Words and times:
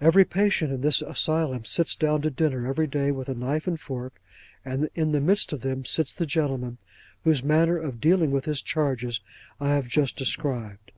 Every 0.00 0.24
patient 0.24 0.72
in 0.72 0.82
this 0.82 1.02
asylum 1.02 1.64
sits 1.64 1.96
down 1.96 2.22
to 2.22 2.30
dinner 2.30 2.68
every 2.68 2.86
day 2.86 3.10
with 3.10 3.28
a 3.28 3.34
knife 3.34 3.66
and 3.66 3.80
fork; 3.80 4.14
and 4.64 4.88
in 4.94 5.10
the 5.10 5.20
midst 5.20 5.52
of 5.52 5.62
them 5.62 5.84
sits 5.84 6.12
the 6.14 6.24
gentleman, 6.24 6.78
whose 7.24 7.42
manner 7.42 7.76
of 7.76 8.00
dealing 8.00 8.30
with 8.30 8.44
his 8.44 8.62
charges, 8.62 9.18
I 9.58 9.70
have 9.70 9.88
just 9.88 10.16
described. 10.16 10.92